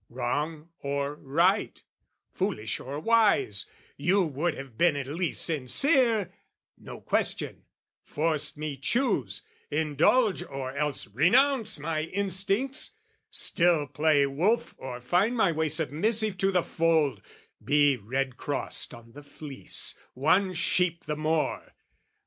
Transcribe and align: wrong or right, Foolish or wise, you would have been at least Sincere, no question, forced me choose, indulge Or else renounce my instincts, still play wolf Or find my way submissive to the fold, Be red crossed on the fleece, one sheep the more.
wrong 0.09 0.67
or 0.79 1.13
right, 1.13 1.83
Foolish 2.31 2.79
or 2.79 2.99
wise, 2.99 3.67
you 3.97 4.23
would 4.25 4.55
have 4.55 4.75
been 4.75 4.95
at 4.95 5.05
least 5.05 5.45
Sincere, 5.45 6.33
no 6.75 6.99
question, 6.99 7.65
forced 8.03 8.57
me 8.57 8.75
choose, 8.75 9.43
indulge 9.69 10.41
Or 10.41 10.71
else 10.75 11.05
renounce 11.07 11.77
my 11.77 12.01
instincts, 12.05 12.93
still 13.29 13.85
play 13.85 14.25
wolf 14.25 14.73
Or 14.79 15.01
find 15.01 15.37
my 15.37 15.51
way 15.51 15.69
submissive 15.69 16.35
to 16.39 16.49
the 16.51 16.63
fold, 16.63 17.21
Be 17.63 17.95
red 17.95 18.37
crossed 18.37 18.95
on 18.95 19.11
the 19.11 19.21
fleece, 19.21 19.93
one 20.15 20.53
sheep 20.55 21.05
the 21.05 21.15
more. 21.15 21.75